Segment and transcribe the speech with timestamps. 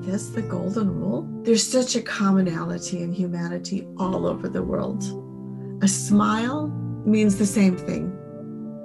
[0.00, 1.28] this the golden rule?
[1.42, 5.02] There's such a commonality in humanity all over the world.
[5.82, 6.68] A smile
[7.04, 8.10] means the same thing,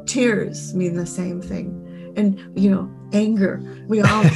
[0.05, 3.61] tears mean the same thing, and, you know, anger.
[3.87, 4.23] We all.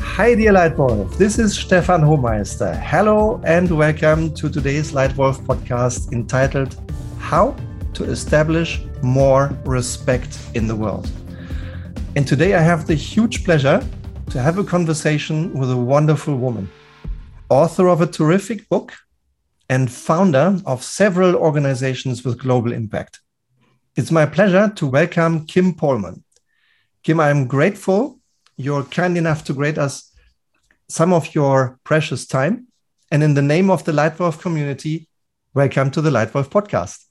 [0.00, 1.16] Hi, dear Leitwolf.
[1.16, 2.74] This is Stefan Homeister.
[2.80, 6.76] Hello, and welcome to today's Leitwolf podcast entitled
[7.18, 7.54] How
[7.94, 11.10] to Establish More Respect in the World.
[12.14, 13.82] And today I have the huge pleasure
[14.28, 16.70] to have a conversation with a wonderful woman,
[17.48, 18.92] author of a terrific book
[19.70, 23.20] and founder of several organizations with global impact.
[23.96, 26.22] It's my pleasure to welcome Kim Polman.
[27.02, 28.20] Kim, I'm grateful
[28.58, 30.12] you're kind enough to grant us
[30.90, 32.66] some of your precious time.
[33.10, 35.08] And in the name of the Leitwolf community,
[35.54, 37.06] welcome to the Leitwolf podcast.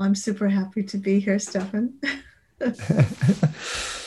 [0.00, 2.00] I'm super happy to be here, Stefan.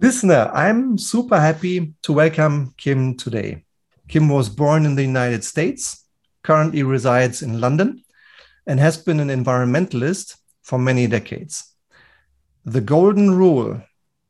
[0.00, 3.64] Listener, I'm super happy to welcome Kim today.
[4.08, 6.04] Kim was born in the United States,
[6.42, 8.02] currently resides in London,
[8.66, 11.74] and has been an environmentalist for many decades.
[12.64, 13.82] The golden rule,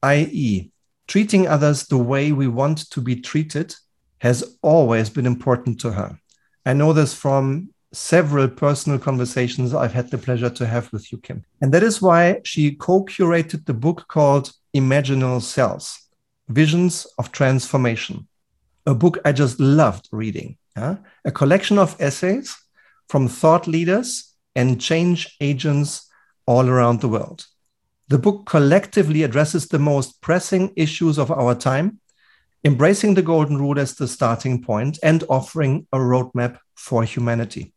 [0.02, 0.70] i.e.,
[1.08, 3.74] treating others the way we want to be treated,
[4.18, 6.18] has always been important to her.
[6.66, 11.18] I know this from several personal conversations I've had the pleasure to have with you,
[11.18, 11.44] Kim.
[11.60, 16.00] And that is why she co curated the book called Imaginal Cells
[16.48, 18.26] Visions of Transformation,
[18.86, 20.58] a book I just loved reading.
[20.76, 22.56] A collection of essays
[23.08, 26.10] from thought leaders and change agents
[26.46, 27.46] all around the world.
[28.08, 32.00] The book collectively addresses the most pressing issues of our time,
[32.64, 37.72] embracing the Golden Rule as the starting point and offering a roadmap for humanity.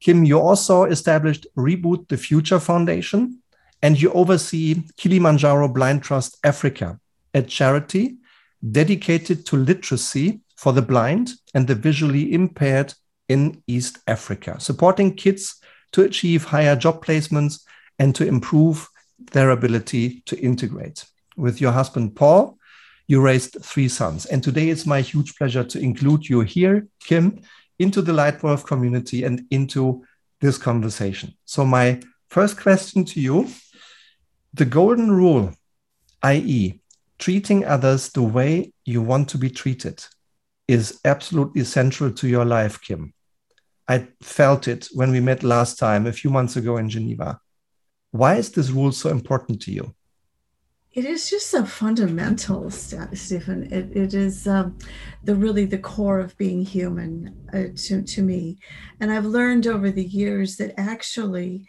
[0.00, 3.41] Kim, you also established Reboot the Future Foundation,
[3.82, 6.98] and you oversee Kilimanjaro Blind Trust Africa,
[7.34, 8.16] a charity
[8.70, 12.94] dedicated to literacy for the blind and the visually impaired
[13.28, 15.60] in East Africa, supporting kids
[15.92, 17.62] to achieve higher job placements
[17.98, 18.88] and to improve
[19.32, 21.04] their ability to integrate.
[21.36, 22.58] With your husband, Paul,
[23.08, 24.26] you raised three sons.
[24.26, 27.42] And today it's my huge pleasure to include you here, Kim,
[27.78, 30.04] into the Leitwolf community and into
[30.40, 31.34] this conversation.
[31.44, 33.48] So, my first question to you
[34.54, 35.54] the golden rule,
[36.22, 36.80] i.e.,
[37.18, 40.04] treating others the way you want to be treated,
[40.68, 43.12] is absolutely central to your life, Kim.
[43.88, 47.40] I felt it when we met last time a few months ago in Geneva.
[48.10, 49.94] Why is this rule so important to you?
[50.92, 53.72] It is just so fundamental, Stephen.
[53.72, 54.76] It, it is um,
[55.24, 58.58] the really the core of being human uh, to, to me.
[59.00, 61.66] And I've learned over the years that actually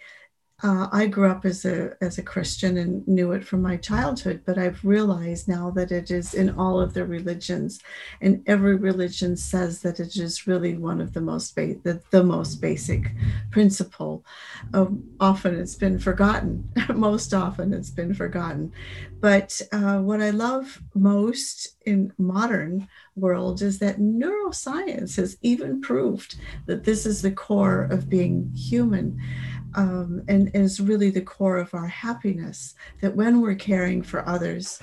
[0.63, 4.43] uh, I grew up as a as a Christian and knew it from my childhood,
[4.45, 7.81] but I've realized now that it is in all of the religions,
[8.21, 12.23] and every religion says that it is really one of the most ba- the, the
[12.23, 13.11] most basic
[13.51, 14.23] principle.
[14.73, 16.71] Um, often it's been forgotten.
[16.95, 18.71] most often it's been forgotten,
[19.19, 22.87] but uh, what I love most in modern
[23.17, 26.35] world is that neuroscience has even proved
[26.67, 29.19] that this is the core of being human
[29.75, 34.79] um, and, is really the core of our happiness that when we're caring for others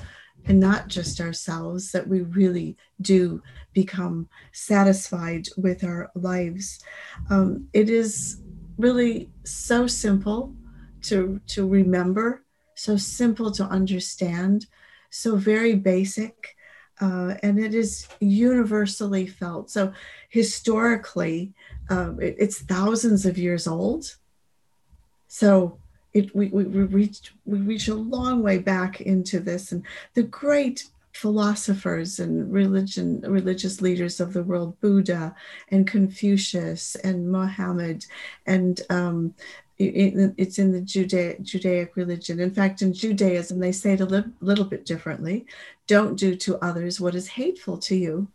[0.47, 3.43] and not just ourselves that we really do
[3.73, 6.81] become satisfied with our lives.
[7.29, 8.41] Um, it is
[8.79, 10.55] really so simple
[11.03, 14.67] to to remember so simple to understand
[15.11, 16.57] so very basic
[17.01, 19.71] uh, and it is universally felt.
[19.71, 19.93] So
[20.29, 21.55] historically
[21.91, 24.17] uh, it, it's thousands of years old
[25.33, 25.79] so
[26.13, 30.25] it, we, we, we reached we reach a long way back into this, and the
[30.25, 35.33] great philosophers and religion religious leaders of the world, Buddha
[35.69, 38.07] and Confucius and Mohammed,
[38.47, 39.33] and um,
[39.79, 42.41] it, it's in the Judaic, Judaic religion.
[42.41, 45.47] In fact, in Judaism, they say it a li- little bit differently.
[45.87, 48.27] Don't do to others what is hateful to you.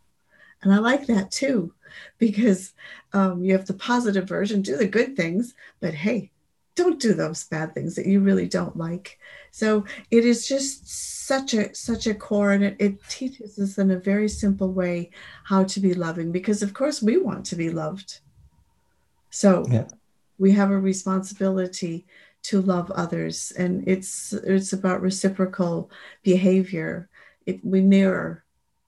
[0.62, 1.74] And I like that too,
[2.20, 2.74] because
[3.12, 6.32] um, you have the positive version, do the good things, but hey,
[6.76, 9.18] don't do those bad things that you really don't like.
[9.52, 10.88] So it is just
[11.26, 15.12] such a such a core and it, it teaches us in a very simple way
[15.46, 18.20] how to be loving because of course we want to be loved.
[19.30, 19.88] So yeah.
[20.38, 22.06] we have a responsibility
[22.44, 25.90] to love others and it's it's about reciprocal
[26.24, 27.10] behavior.
[27.46, 28.44] It, we mirror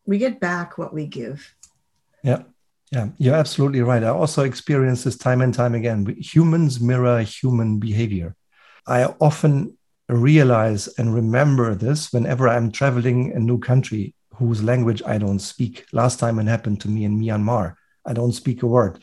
[0.05, 1.55] we get back what we give.
[2.23, 2.43] Yeah
[2.91, 4.03] yeah, you're absolutely right.
[4.03, 6.05] I also experience this time and time again.
[6.19, 8.35] Humans mirror human behavior.
[8.85, 15.17] I often realize and remember this whenever I'm traveling a new country whose language I
[15.17, 15.85] don't speak.
[15.91, 17.75] Last time it happened to me in Myanmar.
[18.05, 18.99] I don't speak a word.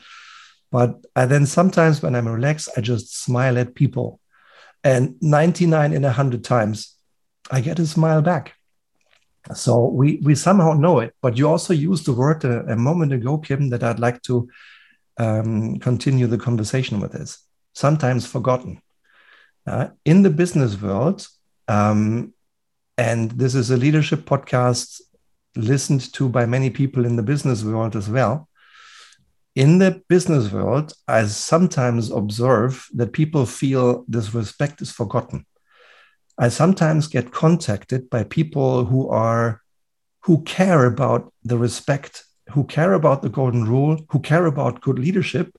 [0.71, 4.19] But I then sometimes when I'm relaxed, I just smile at people.
[4.83, 6.95] And 99 in 100 times,
[7.51, 8.55] I get a smile back.
[9.53, 11.13] So we, we somehow know it.
[11.21, 14.49] But you also used the word a, a moment ago, Kim, that I'd like to
[15.17, 17.45] um, continue the conversation with this.
[17.73, 18.81] Sometimes forgotten.
[19.67, 21.27] Uh, in the business world,
[21.67, 22.33] um,
[22.97, 25.01] and this is a leadership podcast
[25.55, 28.47] listened to by many people in the business world as well.
[29.55, 35.45] In the business world, I sometimes observe that people feel this respect is forgotten.
[36.37, 39.61] I sometimes get contacted by people who are
[40.21, 44.97] who care about the respect, who care about the golden rule, who care about good
[44.97, 45.55] leadership,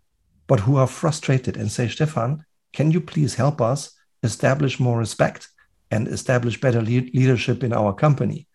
[0.48, 3.92] but who are frustrated and say, Stefan, can you please help us
[4.24, 5.48] establish more respect
[5.90, 8.48] and establish better le- leadership in our company?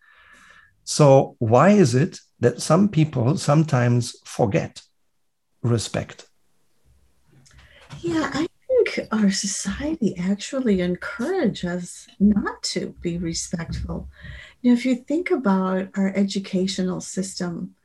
[0.83, 4.81] So, why is it that some people sometimes forget
[5.63, 6.27] respect?
[8.01, 8.47] Yeah, I
[9.11, 14.07] our society actually encourages us not to be respectful.
[14.61, 17.75] You know, if you think about our educational system,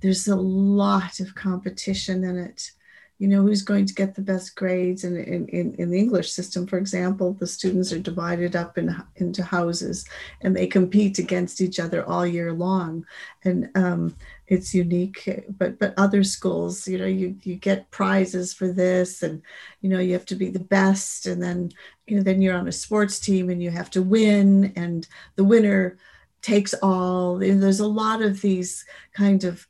[0.00, 2.72] there's a lot of competition in it.
[3.18, 6.30] You know who's going to get the best grades and in, in, in, the english
[6.30, 6.66] system?
[6.66, 10.04] For example the students are divided up in, into houses
[10.42, 13.06] and they compete against each other all year long.
[13.42, 14.16] And um,
[14.48, 15.28] it's unique
[15.58, 19.42] but but other schools you know you, you get prizes for this and
[19.80, 21.70] you know you have to be the best and then
[22.06, 25.44] you know then you're on a sports team and you have to win and the
[25.44, 25.98] winner
[26.42, 29.66] takes all there's a lot of these kind of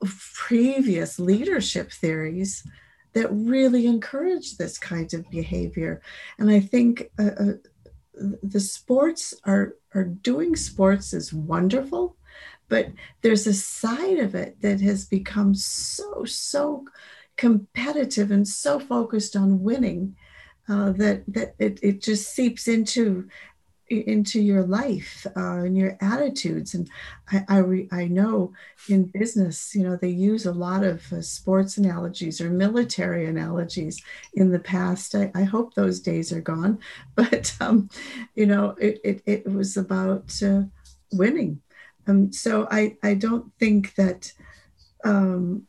[0.00, 2.66] previous leadership theories
[3.12, 6.00] that really encourage this kind of behavior.
[6.38, 7.52] And I think uh, uh,
[8.42, 12.16] the sports are, are doing sports is wonderful,
[12.72, 12.90] but
[13.20, 16.86] there's a side of it that has become so, so
[17.36, 20.16] competitive and so focused on winning
[20.70, 23.28] uh, that, that it, it just seeps into
[23.90, 26.72] into your life uh, and your attitudes.
[26.72, 26.88] And
[27.30, 28.54] I, I, re, I, know
[28.88, 34.02] in business, you know, they use a lot of uh, sports analogies or military analogies
[34.32, 35.14] in the past.
[35.14, 36.78] I, I hope those days are gone,
[37.16, 37.90] but, um,
[38.34, 40.62] you know, it, it, it was about uh,
[41.12, 41.60] winning.
[42.06, 44.32] Um, so I, I don't think that
[45.04, 45.66] um,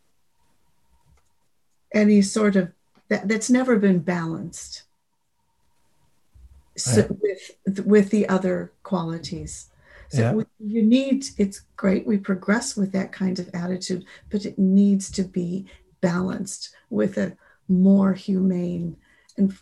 [1.94, 2.71] any sort of
[3.09, 4.83] that, that's never been balanced
[6.75, 9.69] so with with the other qualities.
[10.09, 10.33] So yeah.
[10.33, 15.12] we, you need it's great we progress with that kind of attitude, but it needs
[15.12, 15.65] to be
[16.01, 17.38] balanced with a
[17.68, 18.97] more humane
[19.38, 19.53] and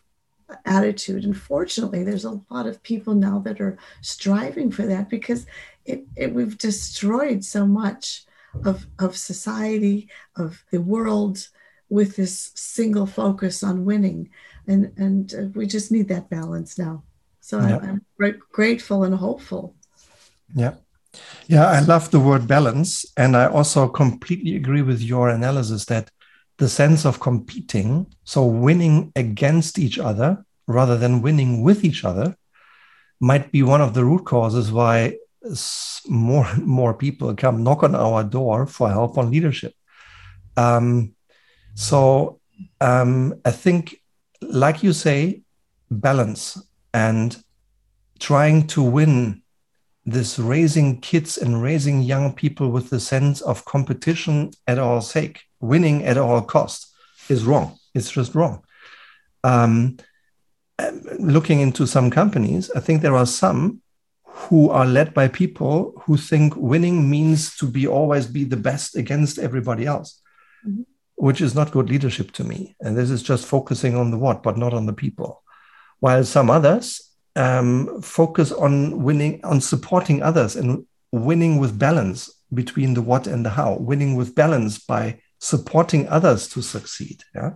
[0.66, 1.24] attitude.
[1.24, 5.46] And fortunately, there's a lot of people now that are striving for that because
[5.86, 8.26] it, it we've destroyed so much
[8.66, 11.48] of, of society, of the world
[11.90, 14.30] with this single focus on winning.
[14.68, 17.04] And and uh, we just need that balance now.
[17.42, 17.78] So yeah.
[17.78, 19.76] I'm, I'm grateful and hopeful.
[20.56, 20.76] Yeah.
[21.48, 23.06] Yeah i love the word balance.
[23.18, 26.10] And i also completely agree with your analysis that
[26.58, 32.36] the sense of competing so winning against each other rather than winning with each other
[33.20, 35.16] might be one of the root causes why
[36.08, 39.74] more and more people come knock on our door for help on leadership
[40.58, 41.14] um,
[41.74, 42.40] so
[42.80, 44.02] um, i think
[44.42, 45.42] like you say,
[45.90, 46.62] balance
[46.94, 47.44] and
[48.20, 49.42] trying to win
[50.06, 55.44] this raising kids and raising young people with the sense of competition at all sake,
[55.60, 56.94] winning at all cost
[57.30, 57.78] is wrong.
[57.94, 58.64] It's just wrong.
[59.44, 59.98] Um,
[61.20, 63.81] looking into some companies, I think there are some
[64.34, 68.96] who are led by people who think winning means to be always be the best
[68.96, 70.22] against everybody else.
[70.66, 70.84] Mm-hmm
[71.22, 72.76] which is not good leadership to me.
[72.80, 75.44] And this is just focusing on the what, but not on the people.
[76.00, 77.00] While some others
[77.36, 83.46] um, focus on winning, on supporting others and winning with balance between the what and
[83.46, 87.24] the how, winning with balance by supporting others to succeed.
[87.36, 87.52] Yeah.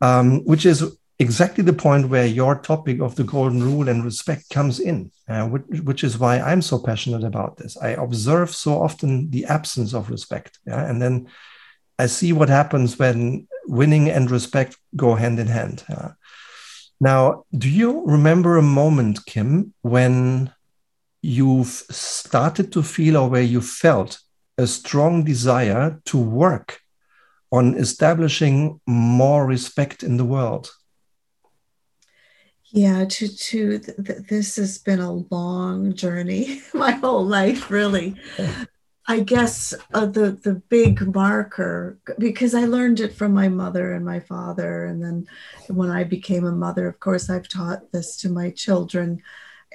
[0.00, 4.50] Um, which is exactly the point where your topic of the golden rule and respect
[4.50, 7.76] comes in, uh, which, which, is why I'm so passionate about this.
[7.76, 10.58] I observe so often the absence of respect.
[10.66, 10.84] Yeah.
[10.88, 11.28] And then
[11.98, 15.84] I see what happens when winning and respect go hand in hand.
[15.88, 16.10] Uh,
[17.00, 20.52] now, do you remember a moment, Kim, when
[21.20, 24.20] you've started to feel or where you felt
[24.56, 26.80] a strong desire to work
[27.50, 30.70] on establishing more respect in the world?
[32.70, 38.14] Yeah, to to th- th- this has been a long journey, my whole life, really.
[39.10, 44.04] I guess uh, the the big marker because I learned it from my mother and
[44.04, 45.26] my father, and then
[45.68, 49.22] when I became a mother, of course, I've taught this to my children,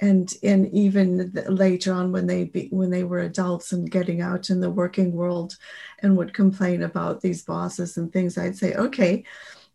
[0.00, 4.50] and and even later on when they be, when they were adults and getting out
[4.50, 5.56] in the working world,
[5.98, 9.24] and would complain about these bosses and things, I'd say, okay,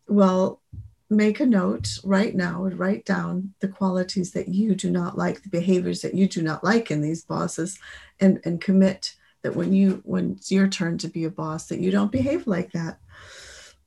[0.08, 0.62] well,
[1.10, 5.42] make a note right now and write down the qualities that you do not like,
[5.42, 7.78] the behaviors that you do not like in these bosses,
[8.20, 11.80] and and commit that when you when it's your turn to be a boss that
[11.80, 12.98] you don't behave like that.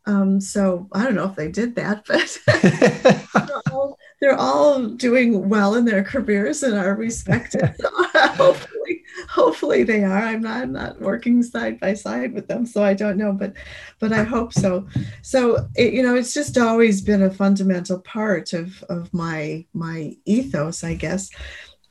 [0.05, 2.37] Um, so i don't know if they did that but
[3.71, 7.75] all, they're, all, doing well in their careers and are respected.
[7.83, 7.89] So
[8.29, 10.23] hopefully hopefully they are.
[10.23, 13.53] I'm not i'm not working side by side with them so i don't know but
[13.99, 14.87] but i hope so.
[15.21, 20.15] So it, you know it's just always been a fundamental part of of my my
[20.25, 21.29] ethos i guess.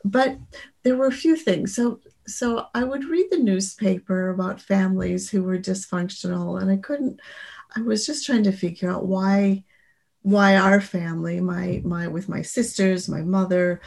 [0.04, 0.38] But
[0.82, 1.74] there were a few things.
[1.74, 7.20] So so I would read the newspaper about families who were dysfunctional, and I couldn't.
[7.76, 9.64] I was just trying to figure out why,
[10.22, 13.80] why our family, my my with my sisters, my mother,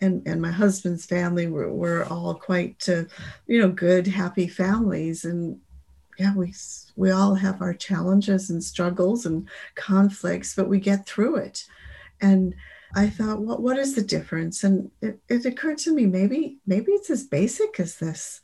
[0.00, 3.04] and and my husband's family were were all quite, uh,
[3.46, 5.58] you know, good, happy families, and
[6.18, 6.54] yeah, we
[6.96, 11.64] we all have our challenges and struggles and conflicts, but we get through it,
[12.20, 12.54] and
[12.94, 14.64] I thought, what what is the difference?
[14.64, 18.40] And it, it occurred to me, maybe maybe it's as basic as this.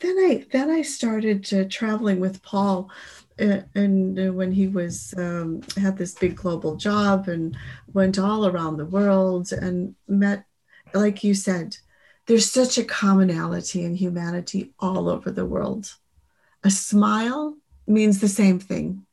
[0.00, 2.90] Then I then I started uh, traveling with Paul,
[3.38, 7.56] and when he was um, had this big global job and
[7.92, 10.44] went all around the world and met,
[10.92, 11.76] like you said,
[12.26, 15.94] there's such a commonality in humanity all over the world.
[16.64, 19.06] A smile means the same thing.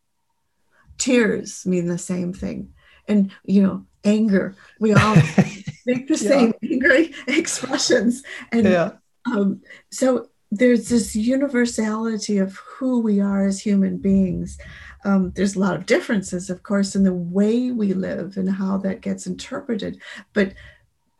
[0.97, 2.73] Tears mean the same thing.
[3.07, 4.55] And you know, anger.
[4.79, 5.15] We all
[5.85, 8.23] make the same angry expressions.
[8.51, 8.91] And yeah.
[9.25, 14.57] um, so there's this universality of who we are as human beings.
[15.03, 18.77] Um, there's a lot of differences, of course, in the way we live and how
[18.77, 19.99] that gets interpreted.
[20.33, 20.53] But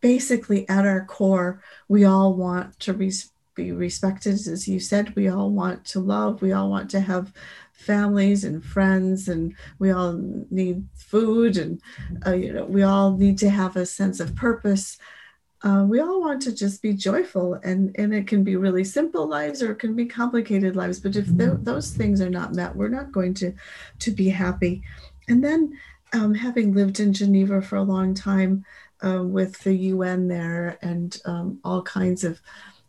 [0.02, 4.34] basically, at our core, we all want to res- be respected.
[4.34, 6.42] As you said, we all want to love.
[6.42, 7.32] We all want to have
[7.76, 10.14] families and friends and we all
[10.50, 11.82] need food and
[12.26, 14.98] uh, you know we all need to have a sense of purpose
[15.64, 19.28] uh, we all want to just be joyful and and it can be really simple
[19.28, 22.76] lives or it can be complicated lives but if th- those things are not met
[22.76, 23.54] we're not going to
[24.00, 24.84] to be happy.
[25.28, 25.78] And then
[26.14, 28.64] um, having lived in geneva for a long time
[29.04, 32.42] uh, with the un there and um, all kinds of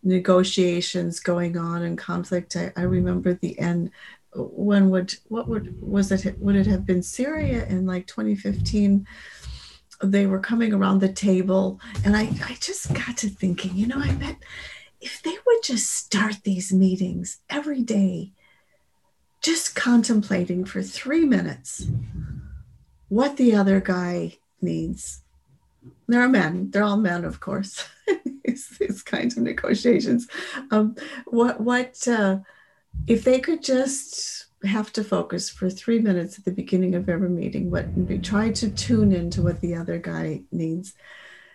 [0.02, 3.90] negotiations going on and conflict I, I remember the end.
[4.35, 9.06] When would what would was it would it have been Syria in like 2015
[10.02, 13.98] they were coming around the table and I, I just got to thinking you know
[13.98, 14.36] I bet
[15.00, 18.32] if they would just start these meetings every day
[19.42, 21.86] just contemplating for three minutes
[23.08, 25.22] what the other guy needs.
[26.08, 27.88] There are men they're all men of course
[28.44, 30.26] these, these kinds of negotiations.
[30.70, 32.38] Um, what what uh,
[33.06, 37.28] if they could just have to focus for three minutes at the beginning of every
[37.28, 37.86] meeting, what
[38.22, 40.94] try to tune into what the other guy needs.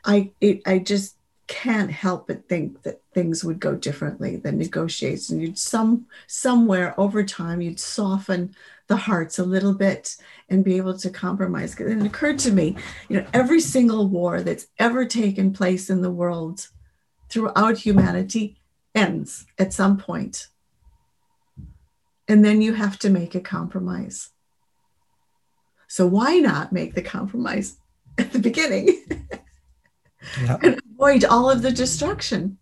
[0.06, 1.16] I it, I just
[1.48, 5.42] can't help but think that things would go differently than negotiation.
[5.42, 8.56] You'd some somewhere over time you'd soften
[8.88, 10.16] the hearts a little bit
[10.50, 11.78] and be able to compromise.
[11.78, 12.78] And it occurred to me,
[13.10, 16.68] you know, every single war that's ever taken place in the world
[17.30, 18.58] throughout humanity
[18.96, 20.48] ends at some point
[22.32, 24.30] and then you have to make a compromise.
[25.90, 27.78] So why not make the compromise
[28.18, 28.88] at the beginning
[30.42, 30.58] yeah.
[30.64, 32.58] and avoid all of the destruction?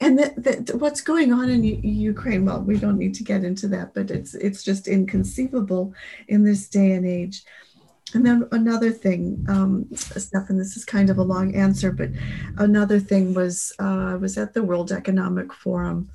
[0.00, 2.46] And that, what's going on in U- Ukraine?
[2.46, 5.92] Well, we don't need to get into that, but it's it's just inconceivable
[6.28, 7.42] in this day and age.
[8.14, 12.08] And then another thing, um, Stefan, this is kind of a long answer, but
[12.56, 16.08] another thing was uh, I was at the World Economic Forum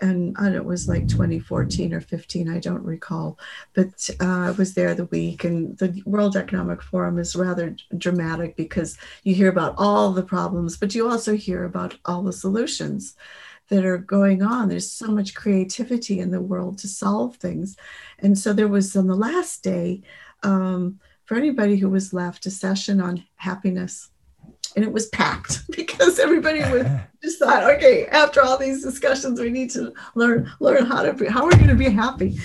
[0.00, 3.38] and it was like 2014 or 15, I don't recall,
[3.74, 8.56] but uh, I was there the week, and the World Economic Forum is rather dramatic
[8.56, 13.16] because you hear about all the problems, but you also hear about all the solutions
[13.68, 14.68] that are going on.
[14.68, 17.76] There's so much creativity in the world to solve things,
[18.18, 20.02] and so there was on the last day.
[20.42, 24.10] Um, for anybody who was left, a session on happiness
[24.76, 26.86] and it was packed because everybody was
[27.22, 31.26] just thought, okay, after all these discussions, we need to learn learn how to be
[31.26, 32.36] how are going to be happy.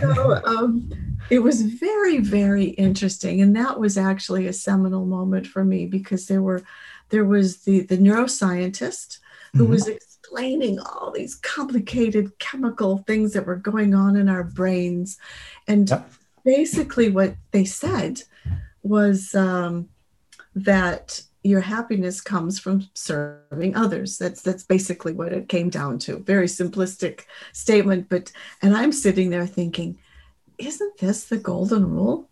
[0.00, 0.90] So, um,
[1.30, 6.26] it was very very interesting and that was actually a seminal moment for me because
[6.26, 6.62] there were
[7.10, 9.18] there was the the neuroscientist
[9.52, 9.72] who mm-hmm.
[9.72, 15.18] was explaining all these complicated chemical things that were going on in our brains
[15.66, 16.10] and yep.
[16.44, 18.22] basically what they said
[18.82, 19.88] was um,
[20.54, 26.18] that your happiness comes from serving others that's that's basically what it came down to
[26.18, 29.98] very simplistic statement but and i'm sitting there thinking
[30.58, 32.28] isn't this the golden rule?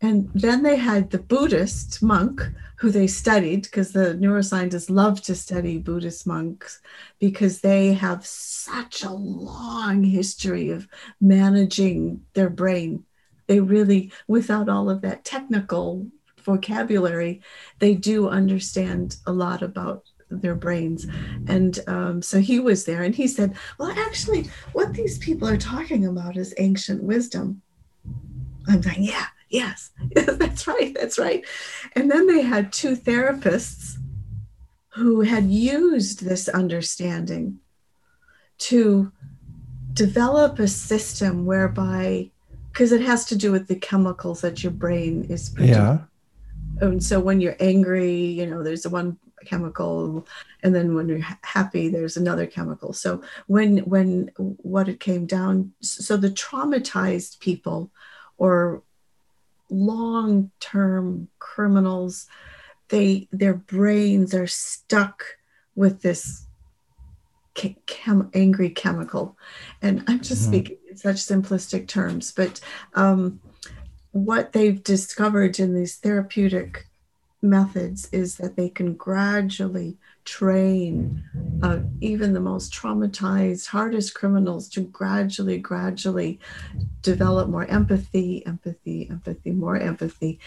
[0.00, 2.42] And then they had the Buddhist monk
[2.76, 6.80] who they studied because the neuroscientists love to study Buddhist monks
[7.20, 10.88] because they have such a long history of
[11.20, 13.04] managing their brain.
[13.46, 16.08] They really, without all of that technical
[16.44, 17.40] vocabulary,
[17.78, 21.06] they do understand a lot about their brains.
[21.46, 25.56] And um, so he was there and he said, Well, actually, what these people are
[25.56, 27.62] talking about is ancient wisdom.
[28.68, 31.44] I'm saying, Yeah, yes, yes, that's right, that's right.
[31.94, 33.96] And then they had two therapists
[34.94, 37.58] who had used this understanding
[38.58, 39.12] to
[39.92, 42.30] develop a system whereby
[42.72, 45.74] because it has to do with the chemicals that your brain is producing.
[45.74, 45.98] Yeah.
[46.82, 50.26] And so when you're angry, you know, there's the one chemical
[50.62, 55.72] and then when you're happy there's another chemical so when when what it came down
[55.80, 57.90] so the traumatized people
[58.38, 58.82] or
[59.68, 62.26] long term criminals
[62.88, 65.24] they their brains are stuck
[65.74, 66.46] with this
[67.54, 69.36] chem, angry chemical
[69.80, 70.52] and i'm just mm-hmm.
[70.52, 72.60] speaking in such simplistic terms but
[72.94, 73.40] um,
[74.12, 76.86] what they've discovered in these therapeutic
[77.42, 81.24] methods is that they can gradually train
[81.62, 86.38] uh, even the most traumatized, hardest criminals to gradually, gradually
[87.02, 90.38] develop more empathy, empathy, empathy, more empathy.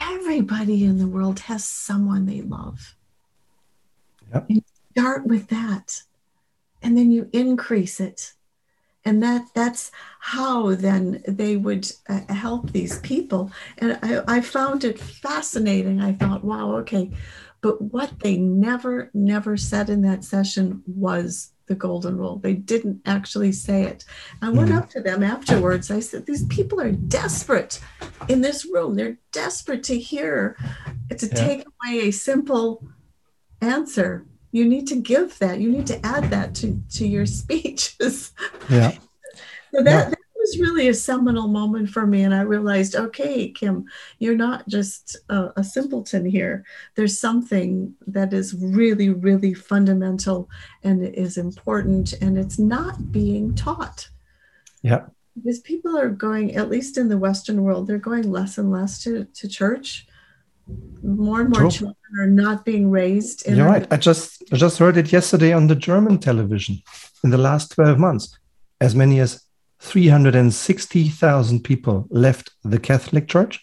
[0.00, 2.94] Everybody in the world has someone they love.
[4.32, 4.48] Yep.
[4.92, 6.02] start with that,
[6.82, 8.32] and then you increase it
[9.04, 13.50] and that that's how then they would uh, help these people.
[13.78, 16.00] And I, I found it fascinating.
[16.00, 17.10] I thought wow okay.
[17.62, 22.38] But what they never never said in that session was the golden rule.
[22.38, 24.04] They didn't actually say it.
[24.42, 24.78] I went mm-hmm.
[24.78, 25.90] up to them afterwards.
[25.90, 27.80] I said these people are desperate
[28.28, 28.96] in this room.
[28.96, 30.56] They're desperate to hear
[31.16, 31.34] to yeah.
[31.34, 32.84] take away a simple
[33.60, 38.32] answer you need to give that you need to add that to to your speeches.
[38.68, 38.92] Yeah.
[39.72, 40.10] So that, yeah.
[40.10, 43.84] that was really a seminal moment for me and i realized okay kim
[44.18, 46.64] you're not just a, a simpleton here.
[46.94, 50.48] There's something that is really really fundamental
[50.82, 54.08] and is important and it's not being taught.
[54.82, 55.06] Yeah.
[55.36, 59.02] Because people are going at least in the western world they're going less and less
[59.04, 60.06] to, to church
[61.02, 61.70] more and more True.
[61.70, 63.46] children are not being raised.
[63.46, 63.86] In You're right.
[63.90, 66.82] I just I just heard it yesterday on the German television.
[67.24, 68.38] In the last 12 months,
[68.80, 69.44] as many as
[69.80, 73.60] 360,000 people left the Catholic Church,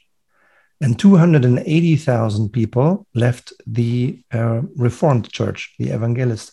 [0.82, 6.52] and 280,000 people left the uh, Reformed Church, the Evangelist.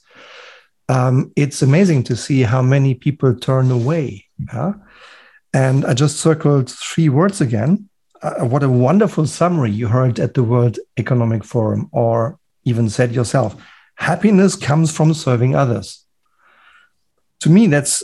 [0.88, 4.26] Um, it's amazing to see how many people turn away.
[4.50, 4.74] Huh?
[5.52, 7.88] And I just circled three words again
[8.24, 13.14] uh, what a wonderful summary you heard at the World Economic Forum, or even said
[13.14, 13.54] yourself.
[13.96, 16.04] Happiness comes from serving others.
[17.40, 18.02] To me, that's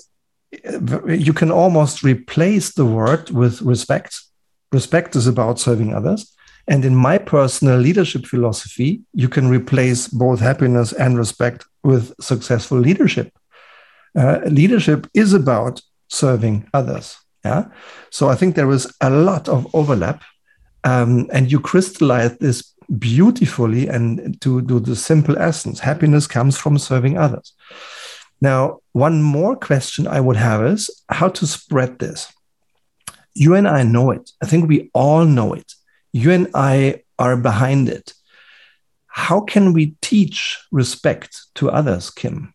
[1.07, 4.21] you can almost replace the word with respect.
[4.73, 6.33] Respect is about serving others.
[6.69, 12.79] And in my personal leadership philosophy, you can replace both happiness and respect with successful
[12.79, 13.33] leadership.
[14.17, 17.17] Uh, leadership is about serving others.
[17.45, 17.67] Yeah.
[18.11, 20.23] So I think there is a lot of overlap.
[20.85, 26.79] Um, and you crystallize this beautifully and to do the simple essence happiness comes from
[26.79, 27.53] serving others.
[28.41, 32.33] Now, one more question I would have is how to spread this.
[33.35, 34.31] You and I know it.
[34.43, 35.73] I think we all know it.
[36.13, 38.15] You and I are behind it.
[39.07, 42.55] How can we teach respect to others, Kim?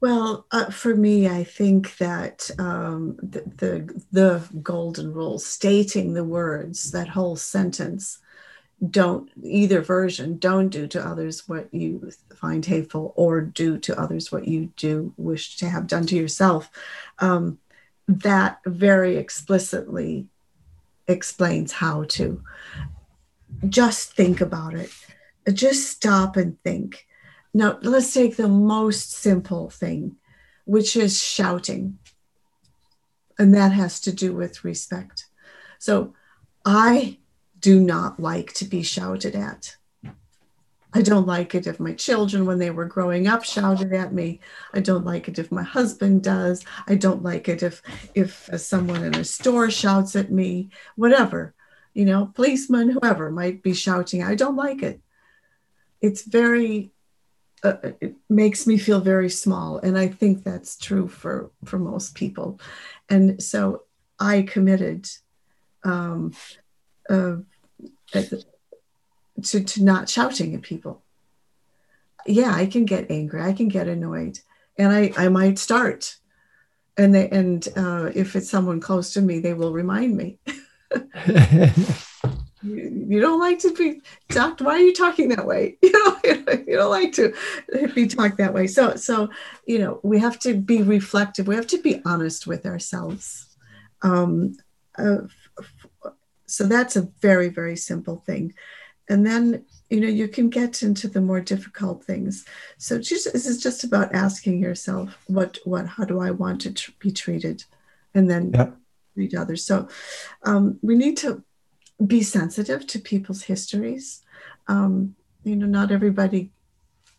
[0.00, 6.24] Well, uh, for me, I think that um, the, the, the golden rule, stating the
[6.24, 8.18] words, that whole sentence,
[8.90, 14.30] don't either version, don't do to others what you find hateful, or do to others
[14.30, 16.70] what you do wish to have done to yourself.
[17.18, 17.58] Um,
[18.06, 20.28] that very explicitly
[21.08, 22.42] explains how to
[23.68, 24.90] just think about it.
[25.52, 27.07] Just stop and think
[27.58, 30.16] now, let's take the most simple thing,
[30.64, 31.98] which is shouting.
[33.38, 35.26] and that has to do with respect.
[35.78, 36.14] So
[36.64, 37.18] I
[37.60, 39.76] do not like to be shouted at.
[40.92, 44.40] I don't like it if my children, when they were growing up, shouted at me.
[44.72, 46.64] I don't like it if my husband does.
[46.88, 47.82] I don't like it if
[48.14, 50.70] if someone in a store shouts at me.
[50.96, 51.54] Whatever,
[51.94, 54.22] you know, policeman, whoever might be shouting.
[54.22, 55.00] I don't like it.
[56.00, 56.92] It's very.
[57.62, 62.14] Uh, it makes me feel very small, and I think that's true for for most
[62.14, 62.60] people.
[63.08, 63.82] And so
[64.18, 65.08] I committed
[65.82, 66.32] um,
[67.10, 67.36] uh,
[68.12, 68.44] the,
[69.42, 71.02] to, to not shouting at people.
[72.26, 73.42] Yeah, I can get angry.
[73.42, 74.38] I can get annoyed,
[74.76, 76.16] and I I might start,
[76.96, 80.38] and they and uh, if it's someone close to me, they will remind me.
[82.62, 84.60] you, you, don't like to be talked.
[84.60, 85.78] Why are you talking that way?
[85.82, 86.16] You know,
[86.66, 87.34] you don't like to
[87.94, 88.66] be talked that way.
[88.66, 89.30] So so
[89.66, 91.46] you know, we have to be reflective.
[91.46, 93.56] We have to be honest with ourselves.
[94.02, 94.56] Um,
[94.96, 95.22] uh,
[96.46, 98.54] so that's a very very simple thing
[99.08, 102.44] and then you know you can get into the more difficult things
[102.76, 106.72] so just, this is just about asking yourself what what how do i want to
[106.72, 107.64] tr- be treated
[108.14, 108.70] and then yeah.
[109.14, 109.88] treat others so
[110.44, 111.42] um, we need to
[112.06, 114.22] be sensitive to people's histories
[114.68, 116.50] um, you know not everybody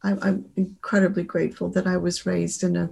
[0.04, 2.90] I, i'm incredibly grateful that i was raised in a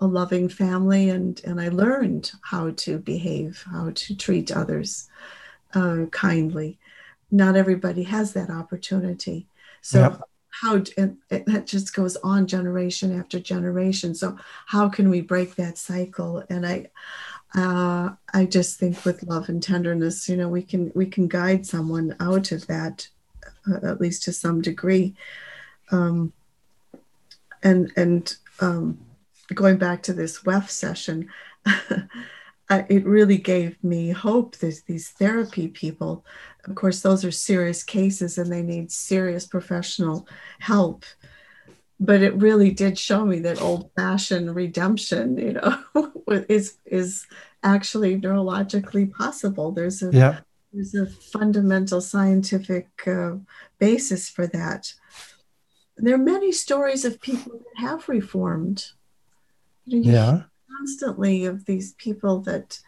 [0.00, 5.08] a loving family and and i learned how to behave how to treat others
[5.74, 6.78] uh, kindly
[7.34, 9.48] not everybody has that opportunity.
[9.82, 10.20] So yep.
[10.50, 14.14] how and that just goes on generation after generation.
[14.14, 16.44] So how can we break that cycle?
[16.48, 16.86] And I
[17.54, 21.66] uh, I just think with love and tenderness, you know, we can we can guide
[21.66, 23.08] someone out of that,
[23.70, 25.14] uh, at least to some degree.
[25.90, 26.32] Um,
[27.62, 28.98] and and um,
[29.54, 31.28] going back to this WEF session,
[32.70, 34.56] it really gave me hope.
[34.56, 36.24] There's these therapy people
[36.66, 40.26] of course, those are serious cases and they need serious professional
[40.60, 41.04] help.
[42.04, 46.12] But it really did show me that old-fashioned redemption, you know,
[46.48, 47.26] is is
[47.62, 49.72] actually neurologically possible.
[49.72, 50.40] There's a yeah.
[50.72, 53.36] there's a fundamental scientific uh,
[53.78, 54.92] basis for that.
[55.96, 58.86] There are many stories of people that have reformed.
[59.86, 60.42] You know, yeah,
[60.78, 62.80] constantly of these people that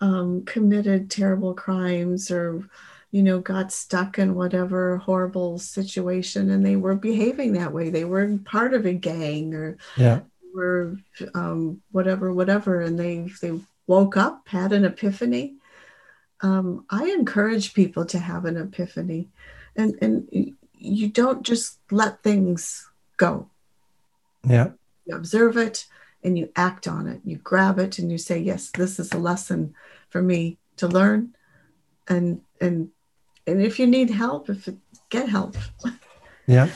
[0.00, 2.68] um, committed terrible crimes or
[3.10, 7.90] you know, got stuck in whatever horrible situation and they were behaving that way.
[7.90, 10.20] They were part of a gang or yeah.
[10.54, 10.96] were
[11.34, 12.80] um, whatever, whatever.
[12.80, 15.54] And they, they woke up, had an epiphany.
[16.40, 19.28] Um, I encourage people to have an epiphany
[19.76, 23.48] and, and you don't just let things go.
[24.44, 24.70] Yeah.
[25.04, 25.86] You observe it
[26.22, 27.20] and you act on it.
[27.24, 29.74] You grab it and you say, yes, this is a lesson
[30.10, 31.34] for me to learn
[32.08, 32.90] and and
[33.50, 34.76] and if you need help, if it,
[35.08, 35.56] get help.
[36.46, 36.68] yeah,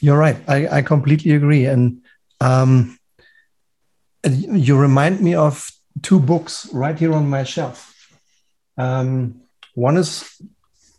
[0.00, 0.36] you're right.
[0.48, 1.66] I, I completely agree.
[1.66, 2.02] And
[2.40, 2.98] um,
[4.24, 5.70] you remind me of
[6.02, 7.94] two books right here on my shelf.
[8.76, 9.42] Um,
[9.74, 10.40] one is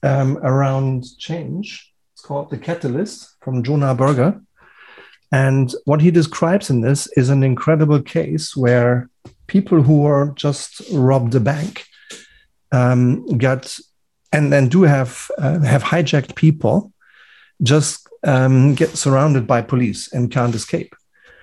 [0.04, 1.92] um, around change.
[2.14, 4.42] It's called The Catalyst from Jonah Berger.
[5.32, 9.10] And what he describes in this is an incredible case where
[9.48, 11.86] people who were just robbed a bank
[12.72, 13.78] um, got
[14.36, 16.91] and then do have uh, have hijacked people
[17.62, 20.93] just um, get surrounded by police and can't escape.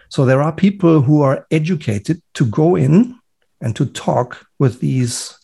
[0.08, 3.18] So there are people who are educated to go in
[3.62, 5.38] and to talk with these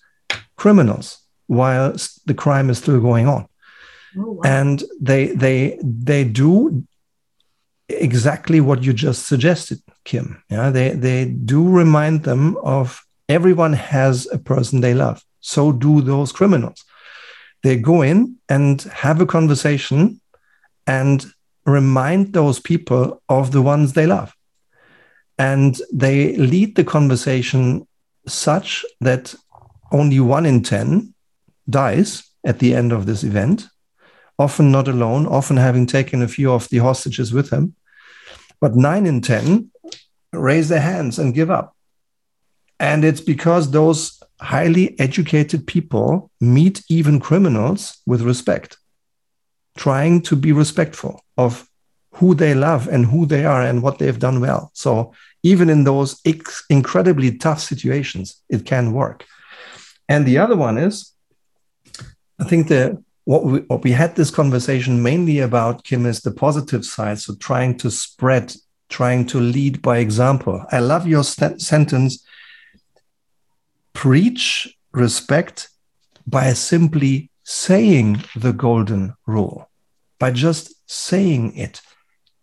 [0.56, 3.48] criminals while the crime is still going on.
[4.18, 4.42] Oh, wow.
[4.44, 6.84] And they they they do
[7.88, 10.42] exactly what you just suggested, Kim.
[10.50, 15.22] Yeah, they they do remind them of everyone has a person they love.
[15.40, 16.84] So do those criminals.
[17.68, 20.22] They go in and have a conversation
[20.86, 21.22] and
[21.66, 24.32] remind those people of the ones they love.
[25.38, 27.86] And they lead the conversation
[28.26, 29.34] such that
[29.92, 31.12] only one in 10
[31.68, 33.66] dies at the end of this event,
[34.38, 37.74] often not alone, often having taken a few of the hostages with him.
[38.62, 39.70] But nine in 10
[40.32, 41.76] raise their hands and give up.
[42.80, 48.78] And it's because those highly educated people meet even criminals with respect,
[49.76, 51.68] trying to be respectful of
[52.14, 54.70] who they love and who they are and what they've done well.
[54.74, 55.12] So
[55.42, 56.20] even in those
[56.68, 59.24] incredibly tough situations, it can work.
[60.08, 61.12] And the other one is,
[62.40, 66.30] I think that what we, what we had this conversation mainly about, Kim, is the
[66.30, 67.18] positive side.
[67.18, 68.54] So trying to spread,
[68.88, 70.64] trying to lead by example.
[70.72, 72.24] I love your st- sentence
[73.98, 75.68] preach respect
[76.24, 79.68] by simply saying the golden rule,
[80.20, 81.80] by just saying it.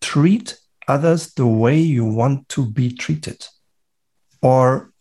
[0.02, 3.48] Treat others the way you want to be treated.
[4.42, 4.92] Or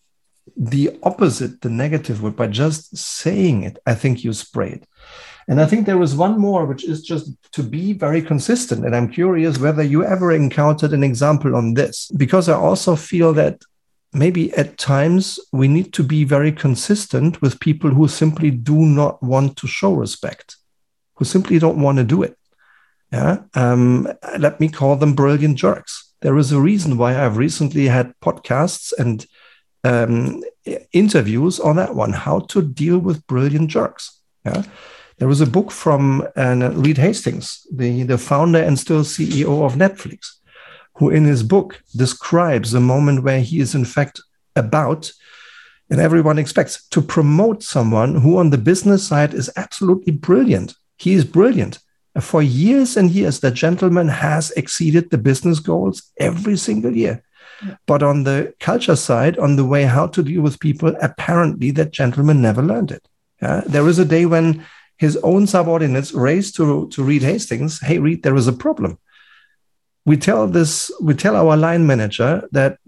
[0.56, 4.86] the opposite, the negative word, by just saying it, I think you spray it.
[5.48, 8.86] And I think there is one more, which is just to be very consistent.
[8.86, 13.32] And I'm curious whether you ever encountered an example on this, because I also feel
[13.32, 13.60] that
[14.14, 19.22] maybe at times we need to be very consistent with people who simply do not
[19.22, 20.56] want to show respect,
[21.14, 22.38] who simply don't want to do it.
[23.12, 23.42] Yeah.
[23.54, 26.12] Um, let me call them brilliant jerks.
[26.20, 29.26] There is a reason why I've recently had podcasts and
[29.84, 30.42] um,
[30.92, 34.20] interviews on that one how to deal with brilliant jerks.
[34.44, 34.62] Yeah.
[35.18, 39.74] There was a book from uh, Reed Hastings, the, the founder and still CEO of
[39.74, 40.38] Netflix,
[40.96, 44.20] who in his book describes the moment where he is, in fact,
[44.56, 45.12] about,
[45.90, 50.74] and everyone expects, to promote someone who on the business side is absolutely brilliant.
[50.96, 51.78] He is brilliant.
[52.20, 57.24] For years and years, that gentleman has exceeded the business goals every single year.
[57.86, 61.92] But on the culture side, on the way how to deal with people, apparently that
[61.92, 63.08] gentleman never learned it.
[63.66, 64.64] There was a day when
[64.96, 68.98] his own subordinates raised to, to Reed Hastings, hey, Reed, there is a problem.
[70.04, 72.78] We tell this, we tell our line manager that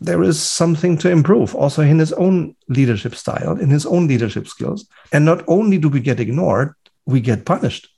[0.00, 4.48] there is something to improve also in his own leadership style, in his own leadership
[4.48, 4.88] skills.
[5.12, 6.74] And not only do we get ignored,
[7.06, 7.88] we get punished.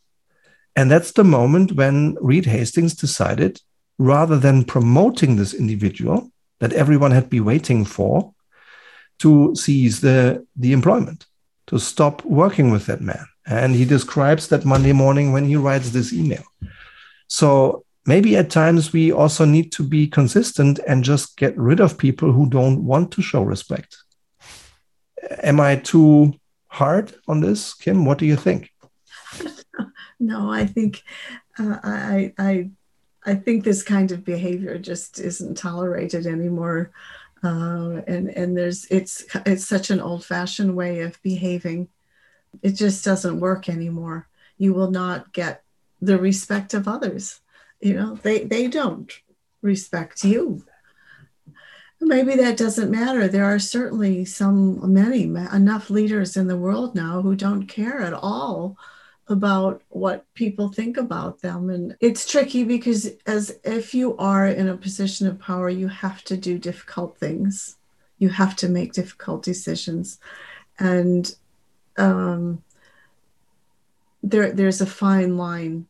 [0.74, 3.60] And that's the moment when Reed Hastings decided
[3.98, 6.30] rather than promoting this individual
[6.60, 8.34] that everyone had been waiting for
[9.18, 11.26] to seize the, the employment,
[11.68, 13.26] to stop working with that man.
[13.46, 16.42] And he describes that Monday morning when he writes this email.
[17.28, 21.98] So maybe at times we also need to be consistent and just get rid of
[21.98, 23.96] people who don't want to show respect.
[25.42, 26.34] Am I too
[26.66, 28.04] hard on this, Kim?
[28.04, 28.70] What do you think?
[30.22, 31.02] No, I think
[31.58, 32.70] uh, I I
[33.26, 36.92] I think this kind of behavior just isn't tolerated anymore.
[37.42, 41.88] Uh, and and there's it's it's such an old-fashioned way of behaving.
[42.62, 44.28] It just doesn't work anymore.
[44.58, 45.64] You will not get
[46.00, 47.40] the respect of others.
[47.82, 49.12] You know, they they don't
[49.60, 50.64] respect you.
[52.00, 53.28] Maybe that doesn't matter.
[53.28, 58.14] There are certainly some many enough leaders in the world now who don't care at
[58.14, 58.76] all
[59.28, 64.68] about what people think about them and it's tricky because as if you are in
[64.68, 67.76] a position of power you have to do difficult things
[68.18, 70.18] you have to make difficult decisions
[70.80, 71.36] and
[71.98, 72.62] um,
[74.24, 75.86] there there's a fine line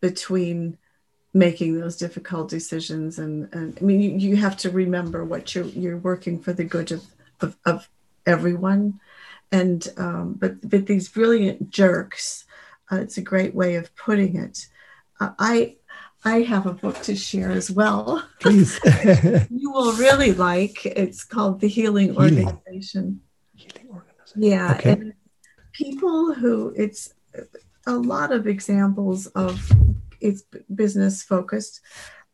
[0.00, 0.78] between
[1.32, 5.66] making those difficult decisions and, and i mean you, you have to remember what you're
[5.66, 7.04] you're working for the good of
[7.40, 7.88] of, of
[8.26, 8.98] everyone
[9.52, 12.44] and um, but but these brilliant jerks
[12.90, 14.66] uh, it's a great way of putting it.
[15.20, 15.76] Uh, I
[16.24, 18.26] I have a book to share as well.
[18.40, 18.78] Please.
[19.50, 20.84] you will really like.
[20.84, 22.46] It's called The Healing, Healing.
[22.46, 23.20] Organization.
[23.54, 24.42] Healing Organization.
[24.42, 24.74] Yeah.
[24.74, 24.92] Okay.
[24.92, 25.14] And
[25.72, 27.14] people who it's
[27.86, 29.72] a lot of examples of
[30.20, 31.80] it's business focused.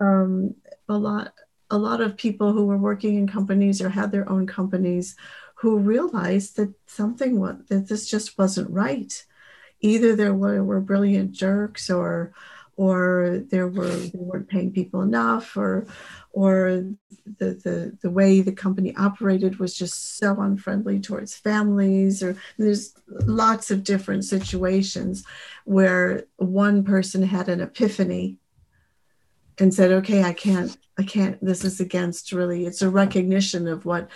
[0.00, 0.54] Um,
[0.88, 1.32] a lot
[1.70, 5.16] a lot of people who were working in companies or had their own companies
[5.56, 9.24] who realized that something that this just wasn't right
[9.80, 12.32] either there were, were brilliant jerks or
[12.76, 15.86] or there were they weren't paying people enough or
[16.32, 16.84] or
[17.38, 22.94] the, the the way the company operated was just so unfriendly towards families or there's
[23.08, 25.24] lots of different situations
[25.64, 28.36] where one person had an epiphany
[29.58, 33.86] and said okay i can't i can't this is against really it's a recognition of
[33.86, 34.08] what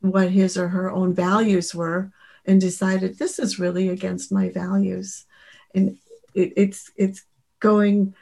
[0.00, 2.12] what his or her own values were
[2.44, 5.26] and decided this is really against my values.
[5.74, 5.98] And
[6.34, 7.24] it, it's it's
[7.62, 8.14] going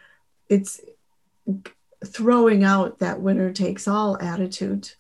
[0.48, 0.81] it's
[2.05, 4.90] throwing out that winner takes all attitude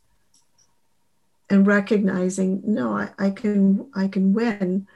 [1.50, 4.88] and recognizing no I, I can i can win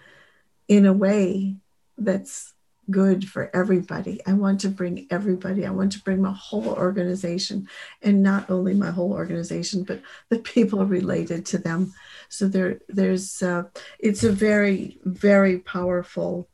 [0.67, 1.57] in a way
[1.99, 2.55] that's
[2.91, 4.21] good for everybody.
[4.27, 5.65] I want to bring everybody.
[5.65, 7.69] I want to bring my whole organization,
[8.03, 11.95] and not only my whole organization, but the people related to them.
[12.29, 13.65] So there, there's, uh,
[13.99, 16.49] it's a very, very powerful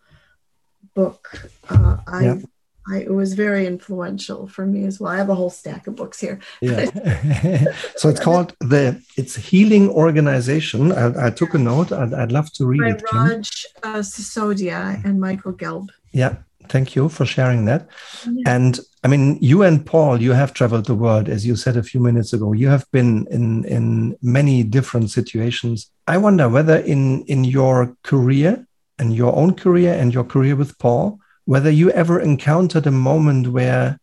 [0.95, 1.29] book.
[1.69, 2.43] Uh, I.
[2.89, 5.13] I, it was very influential for me as well.
[5.13, 6.41] I have a whole stack of books here.
[6.61, 6.87] Yeah.
[7.97, 10.93] so it's called the it's Healing Organization.
[10.93, 11.93] I, I took a note.
[11.93, 13.03] I'd, I'd, love to read it.
[13.11, 13.31] By it.
[13.31, 15.89] Raj uh, Sisodia and Michael Gelb.
[16.13, 16.37] Yeah,
[16.71, 17.89] Thank you for sharing that.
[18.25, 18.55] Yeah.
[18.55, 21.83] And I mean, you and Paul, you have traveled the world, as you said a
[21.83, 22.53] few minutes ago.
[22.53, 25.91] You have been in in many different situations.
[26.07, 28.67] I wonder whether in in your career
[29.01, 31.19] and your own career and your career with Paul,
[31.51, 33.99] whether you ever encountered a moment where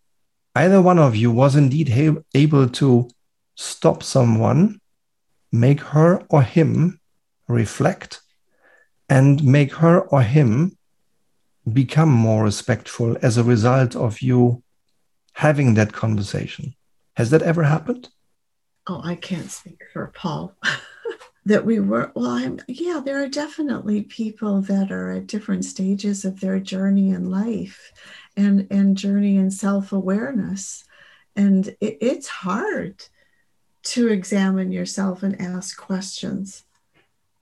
[0.53, 1.87] either one of you was indeed
[2.35, 3.09] able to
[3.55, 4.81] stop someone,
[5.49, 6.99] make her or him
[7.47, 8.19] reflect,
[9.07, 10.77] and make her or him
[11.71, 14.61] become more respectful as a result of you
[15.31, 16.75] having that conversation.
[17.15, 18.09] Has that ever happened?
[18.87, 20.53] Oh, I can't speak for Paul.
[21.47, 26.25] that we were, well, I'm, yeah, there are definitely people that are at different stages
[26.25, 27.93] of their journey in life
[28.35, 30.83] and, and journey in self awareness.
[31.37, 33.01] And it, it's hard
[33.83, 36.65] to examine yourself and ask questions.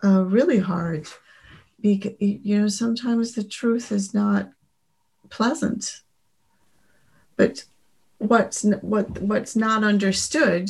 [0.04, 1.08] Uh, really hard
[1.82, 4.50] because you know sometimes the truth is not
[5.30, 6.02] pleasant
[7.38, 7.64] but
[8.18, 10.70] what's what what's not understood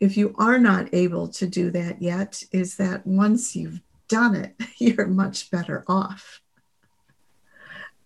[0.00, 4.54] if you are not able to do that yet is that once you've done it
[4.78, 6.40] you're much better off.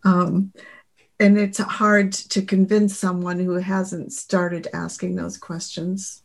[0.04, 0.52] Um,
[1.18, 6.22] and it's hard to convince someone who hasn't started asking those questions.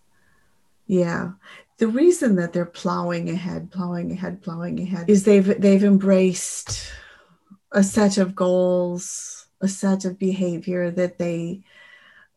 [0.88, 1.32] Yeah.
[1.78, 6.92] The reason that they're plowing ahead, plowing ahead, plowing ahead is they've they've embraced
[7.72, 11.62] a set of goals, a set of behavior that they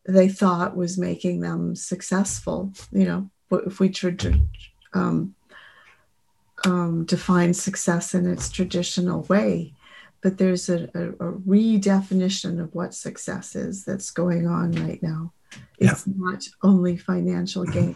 [0.05, 2.73] they thought was making them successful.
[2.91, 3.29] You know,
[3.65, 4.41] if we should
[4.93, 5.35] um,
[6.65, 9.73] um, define success in its traditional way,
[10.21, 15.33] but there's a, a, a, redefinition of what success is that's going on right now.
[15.77, 16.13] It's yeah.
[16.15, 17.95] not only financial gain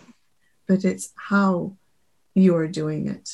[0.68, 1.76] but it's how
[2.36, 3.30] you are doing it.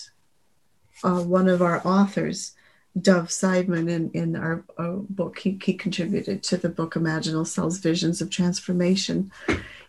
[1.04, 2.54] Uh, one of our authors,
[3.00, 7.80] Dov Seidman, in, in our, our book, he, he contributed to the book Imaginal Cells
[7.80, 9.32] Visions of Transformation.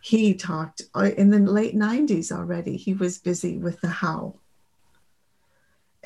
[0.00, 4.36] He talked uh, in the late 90s already, he was busy with the how.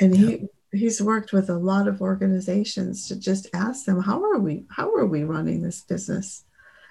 [0.01, 4.39] And he he's worked with a lot of organizations to just ask them how are
[4.39, 6.45] we how are we running this business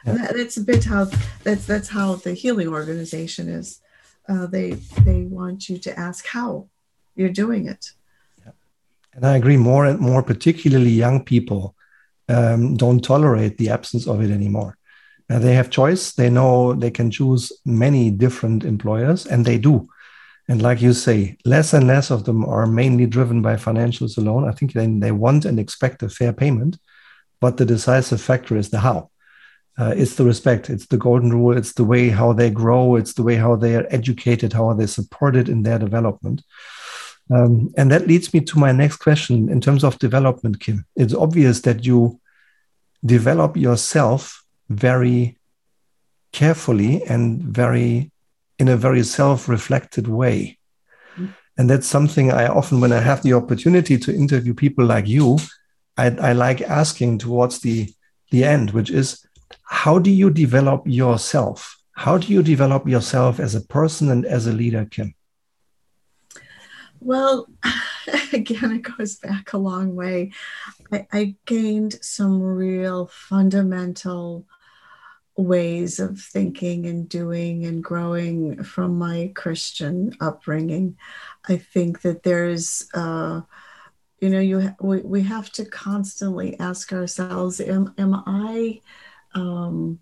[0.03, 0.11] yeah.
[0.11, 1.07] and that, that's a bit how
[1.43, 3.79] that's that's how the healing organization is
[4.27, 4.71] uh, they
[5.05, 6.67] they want you to ask how
[7.17, 7.91] you're doing it.
[9.17, 9.57] And I agree.
[9.57, 11.75] More and more, particularly young people,
[12.29, 14.77] um, don't tolerate the absence of it anymore.
[15.29, 16.13] Uh, they have choice.
[16.13, 19.89] They know they can choose many different employers, and they do.
[20.47, 24.47] And like you say, less and less of them are mainly driven by financials alone.
[24.47, 26.77] I think they, they want and expect a fair payment,
[27.41, 29.09] but the decisive factor is the how
[29.77, 33.13] uh, it's the respect it's the golden rule it's the way how they grow it's
[33.13, 36.41] the way how they are educated how are they supported in their development
[37.29, 41.13] um, and that leads me to my next question in terms of development kim it's
[41.13, 42.19] obvious that you
[43.05, 45.37] develop yourself very
[46.31, 48.11] carefully and very
[48.59, 50.57] in a very self-reflected way
[51.15, 51.31] mm-hmm.
[51.57, 55.37] and that's something i often when i have the opportunity to interview people like you
[55.99, 57.91] I, I like asking towards the
[58.29, 59.25] the end which is
[59.63, 61.77] how do you develop yourself?
[61.91, 65.13] How do you develop yourself as a person and as a leader, Kim?
[66.99, 67.47] Well,
[68.33, 70.31] again, it goes back a long way.
[70.91, 74.45] I, I gained some real fundamental
[75.35, 80.97] ways of thinking and doing and growing from my Christian upbringing.
[81.47, 83.41] I think that there's, uh,
[84.19, 88.81] you know, you we, we have to constantly ask ourselves, am, am I
[89.35, 89.99] um,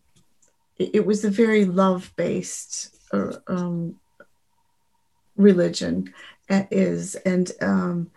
[0.78, 4.00] it, was a very love based uh, um,
[5.36, 6.14] religion
[6.50, 8.10] is and um,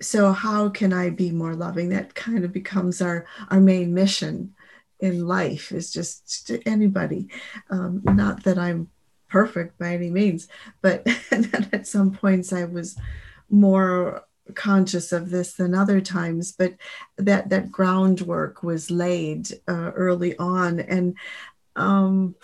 [0.00, 4.54] so how can i be more loving that kind of becomes our our main mission
[5.00, 7.28] in life is just to anybody
[7.70, 8.88] um, not that i'm
[9.28, 10.48] perfect by any means
[10.82, 11.06] but
[11.72, 12.98] at some points i was
[13.48, 16.74] more conscious of this than other times, but
[17.16, 21.16] that that groundwork was laid uh, early on, and
[21.76, 22.34] um,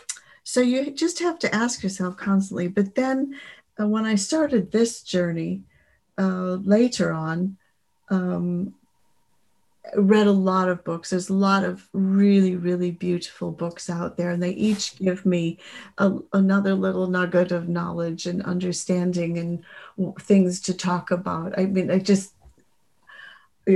[0.44, 2.68] so you just have to ask yourself constantly.
[2.68, 3.38] But then,
[3.79, 5.62] when I started this journey
[6.19, 7.57] uh, later on,
[8.09, 8.74] um,
[9.95, 11.11] read a lot of books.
[11.11, 15.59] There's a lot of really, really beautiful books out there, and they each give me
[15.99, 21.59] a, another little nugget of knowledge and understanding and things to talk about.
[21.59, 22.33] I mean, I just,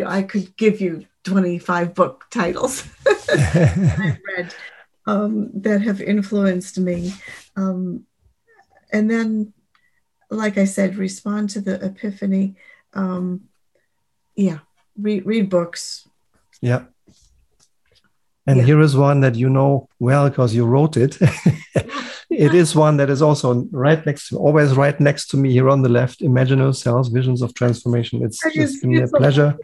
[0.07, 2.85] I could give you 25 book titles
[3.29, 4.55] read
[5.07, 7.13] um, that have influenced me.
[7.57, 8.07] Um,
[8.93, 9.53] and then,
[10.31, 12.55] like I said, respond to the epiphany.
[12.95, 13.43] Um,
[14.37, 14.59] yeah
[14.99, 16.09] read read books.
[16.61, 16.83] Yeah.
[18.47, 18.65] And Yeah.
[18.65, 21.19] here is one that you know well because you wrote it.
[22.31, 25.69] it is one that is also right next to, always right next to me here
[25.69, 26.21] on the left.
[26.21, 28.23] Imaginal Cells, visions of transformation.
[28.25, 29.57] It's I just just been a pleasure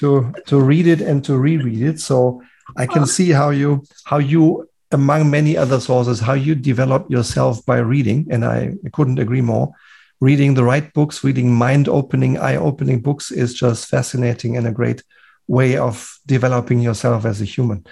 [0.00, 2.00] to to read it and to reread it.
[2.00, 2.42] So
[2.76, 3.06] I can Oh.
[3.16, 8.26] see how you how you among many other sources how you develop yourself by reading,
[8.30, 9.72] and I couldn't agree more.
[10.20, 15.02] Reading the right books, reading mind-opening, eye-opening books is just fascinating and a great
[15.48, 17.84] way of developing yourself as a human.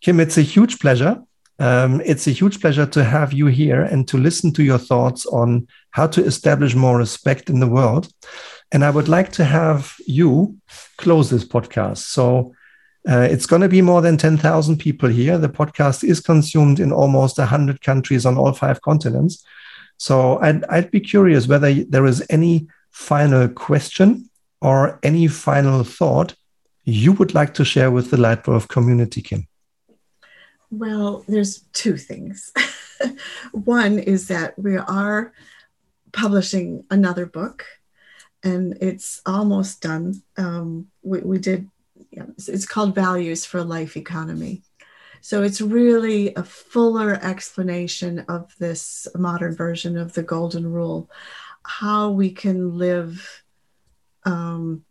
[0.00, 1.14] Kim, it's a huge pleasure.
[1.58, 5.26] Um, it's a huge pleasure to have you here and to listen to your thoughts
[5.26, 8.08] on how to establish more respect in the world.
[8.72, 10.56] And I would like to have you
[10.96, 11.98] close this podcast.
[11.98, 12.54] So
[13.08, 15.38] uh, it's going to be more than 10,000 people here.
[15.38, 19.44] The podcast is consumed in almost 100 countries on all five continents.
[19.96, 24.28] So I'd, I'd be curious whether there is any final question
[24.60, 26.34] or any final thought
[26.84, 29.46] you would like to share with the Leitwolf community, Kim.
[30.70, 32.52] Well, there's two things.
[33.52, 35.32] One is that we are
[36.12, 37.64] publishing another book,
[38.42, 40.22] and it's almost done.
[40.36, 41.68] Um, we, we did,
[42.12, 44.62] it's- called Values for Life Economy.
[45.20, 51.10] So it's really a fuller explanation of this modern version of the Golden Rule,
[51.62, 53.42] how we can live
[54.24, 54.84] um,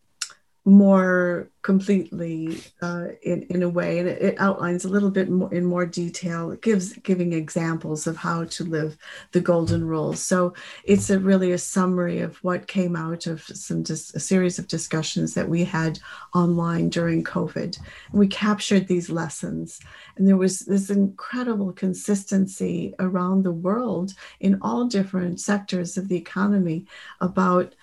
[0.66, 5.54] more completely uh, in, in a way and it, it outlines a little bit more
[5.54, 6.52] in more detail.
[6.52, 8.98] It gives giving examples of how to live
[9.32, 10.14] the golden rule.
[10.14, 10.54] So
[10.84, 14.68] it's a really a summary of what came out of some dis- a series of
[14.68, 16.00] discussions that we had
[16.34, 17.80] online during covid.
[18.12, 19.80] We captured these lessons
[20.18, 26.18] and there was this incredible consistency around the world in all different sectors of the
[26.18, 26.86] economy
[27.22, 27.76] about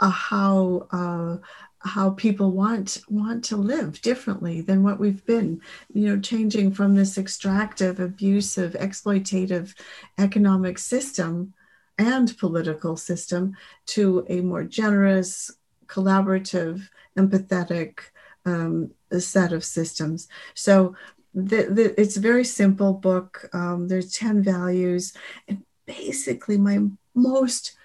[0.00, 1.36] uh, how uh,
[1.84, 5.60] how people want want to live differently than what we've been
[5.92, 9.74] you know changing from this extractive abusive exploitative
[10.18, 11.52] economic system
[11.98, 13.56] and political system
[13.86, 15.50] to a more generous
[15.86, 17.98] collaborative empathetic
[18.46, 20.28] um, set of systems.
[20.54, 20.96] So
[21.34, 23.48] the, the, it's a very simple book.
[23.52, 25.12] Um, there's 10 values.
[25.48, 26.80] And basically my
[27.14, 27.76] most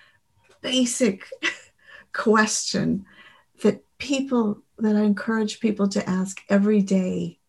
[0.62, 1.26] basic
[2.14, 3.06] question
[3.62, 7.40] that people that I encourage people to ask every day,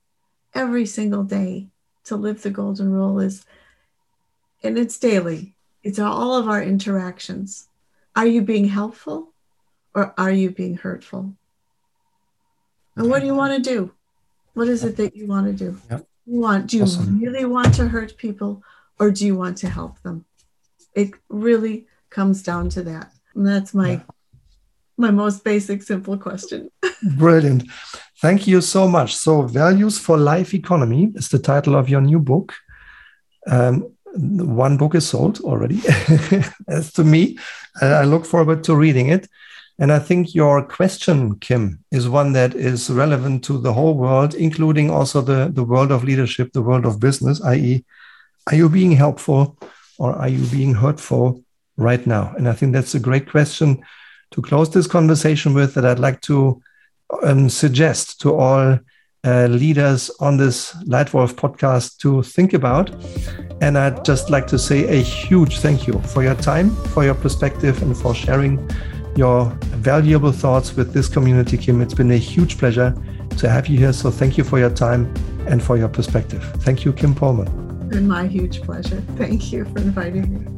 [0.55, 1.69] every single day
[2.05, 3.45] to live the golden rule is,
[4.63, 7.69] and it's daily, it's all of our interactions.
[8.17, 9.33] Are you being helpful
[9.95, 11.35] or are you being hurtful?
[12.97, 13.93] And what do you want to do?
[14.55, 15.79] What is it that you want to do?
[15.91, 16.07] Yep.
[16.27, 17.21] You want do you Awesome.
[17.21, 18.63] really want to hurt people
[18.99, 20.25] or do you want to help them?
[20.95, 23.13] It really comes down to that.
[23.35, 24.03] And that's my Yeah.
[24.99, 26.71] My most basic simple question.
[27.17, 27.65] Brilliant.
[28.21, 29.15] Thank you so much.
[29.15, 32.55] So, Values for Life Economy is the title of your new book.
[33.47, 35.81] Um, one book is sold already.
[36.69, 37.39] As to me,
[37.81, 39.29] I look forward to reading it.
[39.79, 44.35] And I think your question, Kim, is one that is relevant to the whole world,
[44.35, 47.85] including also the, the world of leadership, the world of business, i.e.,
[48.49, 49.57] are you being helpful
[49.99, 51.45] or are you being hurtful
[51.77, 52.35] right now?
[52.37, 53.85] And I think that's a great question
[54.31, 56.61] to close this conversation with that I'd like to
[57.23, 58.79] um, suggest to all
[59.25, 62.91] uh, leaders on this Leitwolf podcast to think about.
[63.61, 67.15] And I'd just like to say a huge thank you for your time, for your
[67.15, 68.69] perspective, and for sharing
[69.17, 69.47] your
[69.79, 71.81] valuable thoughts with this community, Kim.
[71.81, 72.95] It's been a huge pleasure
[73.39, 73.93] to have you here.
[73.93, 75.13] So thank you for your time
[75.47, 76.43] and for your perspective.
[76.59, 77.89] Thank you, Kim Polman.
[77.89, 79.01] Been my huge pleasure.
[79.17, 80.58] Thank you for inviting me.